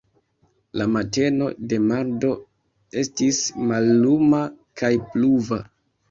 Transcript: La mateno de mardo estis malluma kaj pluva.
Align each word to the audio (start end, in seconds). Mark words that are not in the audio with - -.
La 0.79 0.85
mateno 0.93 1.49
de 1.73 1.77
mardo 1.89 2.31
estis 3.01 3.41
malluma 3.73 4.39
kaj 4.81 4.91
pluva. 5.13 5.61